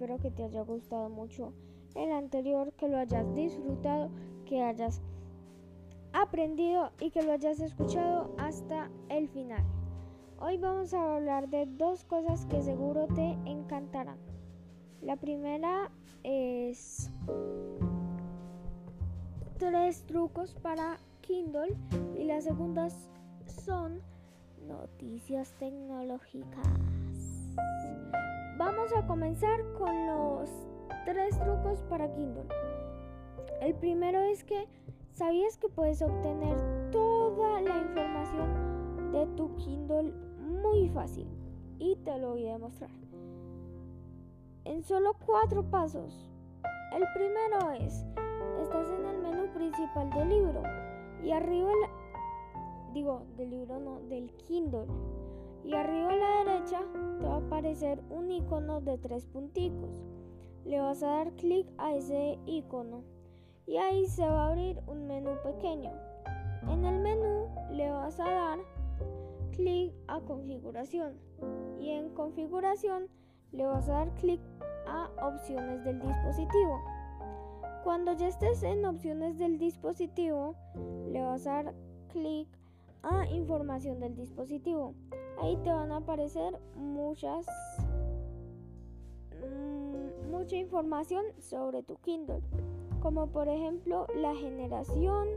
[0.00, 1.52] espero que te haya gustado mucho
[1.94, 4.08] el anterior, que lo hayas disfrutado,
[4.46, 5.02] que hayas
[6.14, 9.62] aprendido y que lo hayas escuchado hasta el final.
[10.38, 14.16] Hoy vamos a hablar de dos cosas que seguro te encantarán.
[15.02, 15.90] La primera
[16.22, 17.10] es
[19.58, 21.76] tres trucos para Kindle
[22.18, 23.10] y las segundas
[23.44, 24.00] son
[24.66, 26.66] noticias tecnológicas.
[28.56, 30.50] Vamos a comenzar con los
[31.04, 32.44] tres trucos para Kindle.
[33.60, 34.68] El primero es que
[35.12, 36.56] ¿sabías que puedes obtener
[36.90, 41.26] toda la información de tu Kindle muy fácil?
[41.78, 42.90] Y te lo voy a demostrar.
[44.64, 46.26] En solo cuatro pasos.
[46.94, 48.04] El primero es,
[48.60, 50.62] estás en el menú principal del libro
[51.22, 51.70] y arriba,
[52.92, 54.86] digo, del libro no, del Kindle.
[55.70, 56.80] Y arriba a la derecha
[57.20, 60.02] te va a aparecer un icono de tres punticos.
[60.64, 63.04] Le vas a dar clic a ese icono
[63.68, 65.92] y ahí se va a abrir un menú pequeño.
[66.68, 68.58] En el menú le vas a dar
[69.52, 71.14] clic a configuración
[71.78, 73.06] y en configuración
[73.52, 74.40] le vas a dar clic
[74.88, 76.80] a opciones del dispositivo.
[77.84, 80.56] Cuando ya estés en opciones del dispositivo,
[81.12, 81.74] le vas a dar
[82.08, 82.48] clic
[83.02, 84.94] a información del dispositivo.
[85.40, 87.46] Ahí te van a aparecer muchas
[89.40, 92.42] mm, mucha información sobre tu Kindle,
[93.00, 95.28] como por ejemplo la generación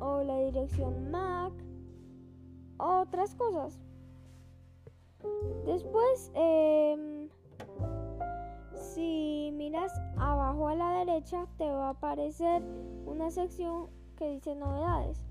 [0.00, 1.52] o la dirección MAC,
[2.78, 3.78] otras cosas.
[5.64, 7.28] Después, em,
[8.74, 12.62] si miras abajo a la derecha, te va a aparecer
[13.06, 15.24] una sección que dice novedades.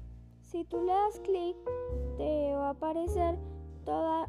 [0.52, 1.56] Si tú le das clic,
[2.18, 3.38] te va a aparecer
[3.86, 4.28] todas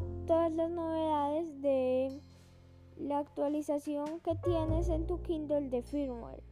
[0.52, 2.20] las novedades de
[2.96, 6.44] la actualización que tienes en tu Kindle de firmware.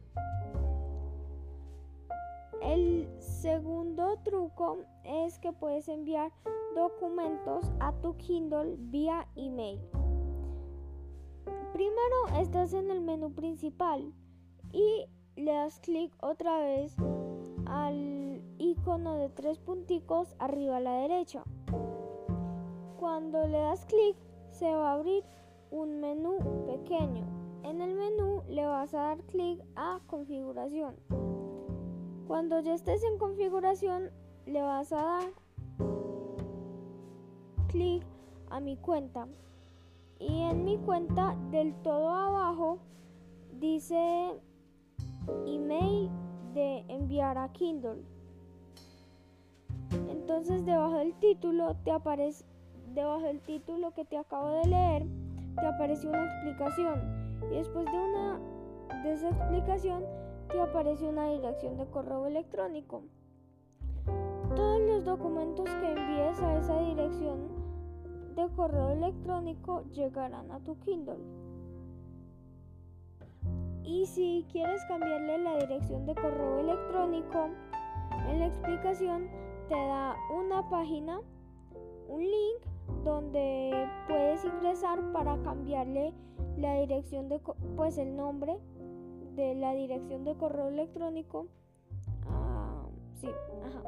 [2.61, 6.33] El segundo truco es que puedes enviar
[6.75, 9.79] documentos a tu Kindle vía email.
[11.71, 14.13] Primero estás en el menú principal
[14.73, 15.05] y
[15.37, 16.93] le das clic otra vez
[17.71, 21.43] al icono de tres punticos arriba a la derecha.
[22.99, 24.17] Cuando le das clic
[24.51, 25.23] se va a abrir
[25.71, 27.25] un menú pequeño.
[27.63, 30.95] En el menú le vas a dar clic a configuración.
[32.27, 34.11] Cuando ya estés en configuración
[34.45, 35.23] le vas a dar
[37.69, 38.03] clic
[38.49, 39.27] a mi cuenta.
[40.19, 42.79] Y en mi cuenta del todo abajo
[43.53, 44.41] dice
[45.45, 46.11] email
[46.53, 48.03] de enviar a Kindle.
[50.09, 52.45] Entonces debajo del título te aparece
[52.93, 55.05] debajo del título que te acabo de leer
[55.55, 58.39] te aparece una explicación y después de una
[59.03, 60.03] de esa explicación
[60.49, 63.03] te aparece una dirección de correo electrónico.
[64.55, 67.47] Todos los documentos que envíes a esa dirección
[68.35, 71.19] de correo electrónico llegarán a tu Kindle.
[73.91, 77.49] Y si quieres cambiarle la dirección de correo electrónico,
[78.29, 79.27] en la explicación
[79.67, 81.19] te da una página,
[82.07, 86.13] un link donde puedes ingresar para cambiarle
[86.55, 87.41] la dirección de
[87.75, 88.57] pues el nombre
[89.35, 91.47] de la dirección de correo electrónico.
[92.27, 92.85] Ah,
[93.19, 93.27] sí,
[93.65, 93.83] ajá.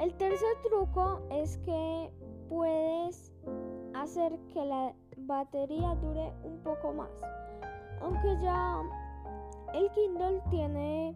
[0.00, 2.10] El tercer truco es que
[2.50, 3.32] puedes
[3.94, 7.08] hacer que la batería dure un poco más.
[8.00, 8.82] Aunque ya
[9.74, 11.14] el Kindle tiene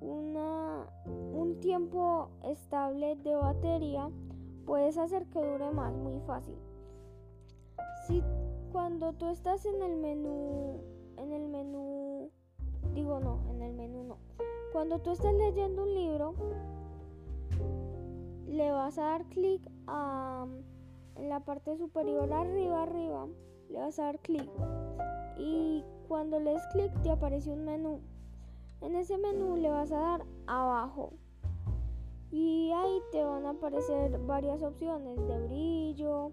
[0.00, 4.10] una, un tiempo estable de batería,
[4.66, 6.56] puedes hacer que dure más, muy fácil.
[8.06, 8.22] Si
[8.72, 10.80] cuando tú estás en el menú,
[11.16, 12.30] en el menú,
[12.94, 14.18] digo no, en el menú no.
[14.72, 16.34] Cuando tú estás leyendo un libro,
[18.48, 20.46] le vas a dar clic a
[21.16, 23.26] en la parte superior arriba arriba,
[23.68, 24.48] le vas a dar clic
[25.38, 28.00] y cuando le des clic te aparece un menú.
[28.80, 31.12] En ese menú le vas a dar abajo
[32.32, 36.32] y ahí te van a aparecer varias opciones de brillo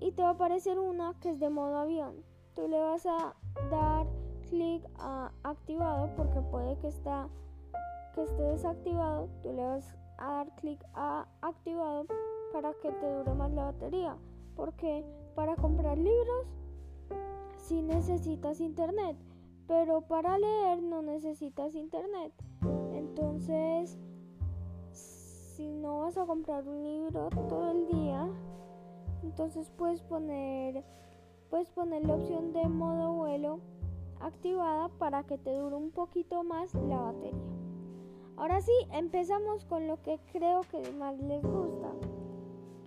[0.00, 2.24] y te va a aparecer una que es de modo avión.
[2.54, 3.34] Tú le vas a
[3.70, 4.06] dar
[4.48, 7.28] clic a activado porque puede que, está,
[8.14, 9.28] que esté desactivado.
[9.42, 12.06] Tú le vas a dar clic a activado
[12.52, 14.16] para que te dure más la batería.
[14.56, 15.04] Porque
[15.34, 16.46] para comprar libros
[17.66, 19.16] sí necesitas internet,
[19.66, 22.32] pero para leer no necesitas internet.
[22.92, 23.98] Entonces,
[24.92, 28.28] si no vas a comprar un libro todo el día,
[29.24, 30.84] entonces puedes poner
[31.50, 33.60] puedes poner la opción de modo vuelo
[34.20, 37.38] activada para que te dure un poquito más la batería.
[38.36, 41.90] Ahora sí, empezamos con lo que creo que más les gusta,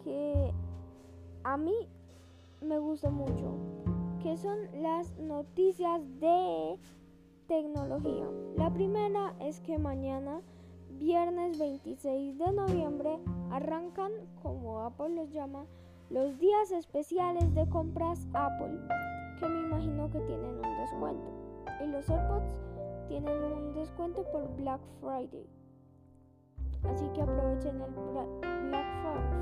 [0.03, 0.53] que
[1.43, 1.75] a mí
[2.61, 3.55] me gusta mucho,
[4.21, 6.77] que son las noticias de
[7.47, 8.27] tecnología.
[8.57, 10.41] La primera es que mañana,
[10.99, 13.17] viernes 26 de noviembre,
[13.49, 14.11] arrancan,
[14.41, 15.65] como Apple los llama,
[16.09, 18.77] los días especiales de compras Apple,
[19.39, 21.31] que me imagino que tienen un descuento.
[21.81, 22.53] Y los AirPods
[23.07, 25.47] tienen un descuento por Black Friday.
[26.83, 27.91] Así que aprovechen el
[28.67, 28.87] Black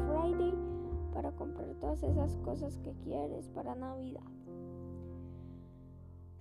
[0.08, 0.54] Friday
[1.14, 4.37] para comprar todas esas cosas que quieres para Navidad.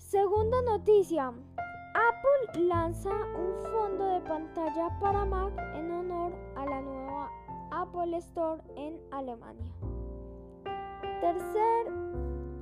[0.07, 1.31] Segunda noticia.
[1.31, 7.29] Apple lanza un fondo de pantalla para Mac en honor a la nueva
[7.73, 9.73] Apple Store en Alemania.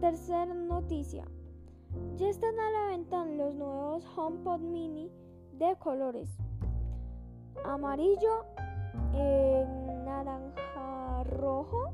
[0.01, 1.27] Tercer, noticia.
[2.17, 5.13] Ya están a la venta los nuevos HomePod Mini
[5.53, 6.31] de colores
[7.63, 8.47] amarillo,
[9.13, 9.67] eh,
[10.07, 11.93] naranja rojo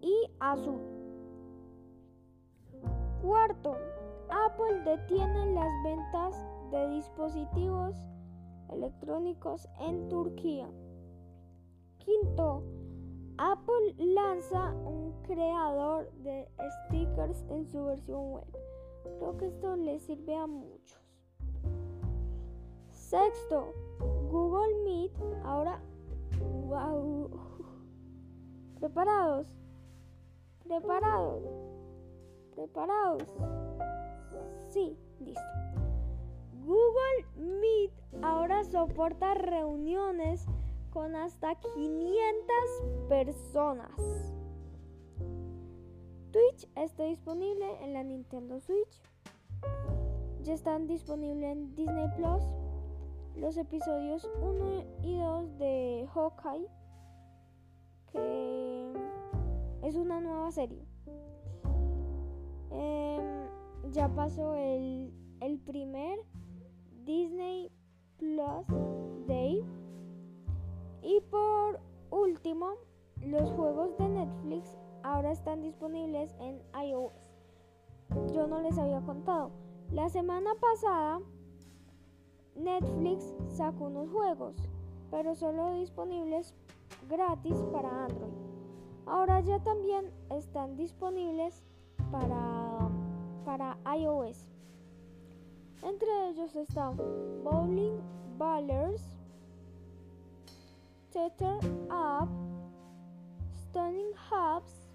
[0.00, 0.80] y azul.
[3.22, 3.76] Cuarto,
[4.34, 7.94] Apple detiene las ventas de dispositivos
[8.68, 10.68] electrónicos en Turquía.
[11.98, 12.64] Quinto,
[13.38, 16.48] Apple lanza un creador de
[16.86, 18.58] stickers en su versión web.
[19.18, 21.00] Creo que esto le sirve a muchos.
[22.90, 23.72] Sexto,
[24.30, 25.12] Google Meet
[25.44, 25.80] ahora...
[26.40, 27.30] ¡Wow!
[28.80, 29.46] ¿Preparados?
[30.64, 31.42] ¿Preparados?
[32.56, 33.22] ¿Preparados?
[34.74, 35.40] Sí, listo.
[36.64, 37.92] Google Meet
[38.24, 40.44] ahora soporta reuniones
[40.92, 43.92] con hasta 500 personas.
[46.32, 49.00] Twitch está disponible en la Nintendo Switch.
[50.42, 52.42] Ya están disponibles en Disney Plus
[53.36, 56.68] los episodios 1 y 2 de Hawkeye,
[58.10, 58.92] que
[59.84, 60.84] es una nueva serie.
[62.72, 63.43] Em,
[63.92, 66.18] ya pasó el, el primer
[67.04, 67.70] Disney
[68.18, 68.66] Plus
[69.26, 69.64] Day.
[71.02, 72.74] Y por último,
[73.20, 77.30] los juegos de Netflix ahora están disponibles en iOS.
[78.32, 79.50] Yo no les había contado.
[79.90, 81.20] La semana pasada
[82.56, 84.56] Netflix sacó unos juegos,
[85.10, 86.54] pero solo disponibles
[87.08, 88.32] gratis para Android.
[89.06, 91.62] Ahora ya también están disponibles
[92.10, 92.53] para,
[93.44, 94.46] para iOS.
[95.82, 96.96] Entre ellos están
[97.44, 98.00] Bowling
[98.38, 99.02] Ballers,
[101.12, 101.58] Tether
[101.90, 102.28] Up,
[103.52, 104.88] Stunning Hubs,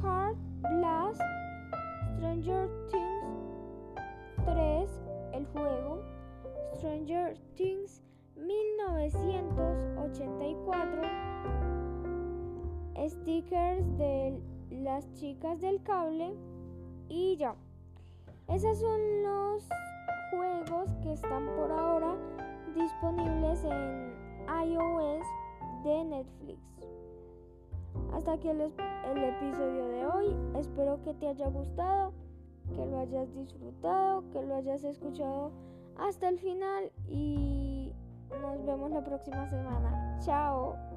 [0.00, 1.20] Card Blast,
[2.16, 3.24] Stranger Things
[4.46, 4.88] 3,
[5.34, 6.02] el juego,
[6.76, 8.02] Stranger Things
[8.36, 11.02] 1984,
[13.08, 14.40] stickers de
[14.70, 16.32] las chicas del cable
[17.10, 17.54] y ya.
[18.48, 19.68] Esos son los
[20.30, 22.16] juegos que están por ahora
[22.74, 24.14] disponibles en
[24.64, 25.26] iOS
[25.84, 26.60] de Netflix.
[28.14, 30.36] Hasta aquí el, el, episodio de hoy.
[30.58, 32.12] Espero que te haya gustado,
[32.74, 35.50] que lo hayas disfrutado, que lo hayas escuchado
[35.98, 37.92] hasta el final y
[38.40, 40.18] nos vemos la próxima semana.
[40.24, 40.89] Chao.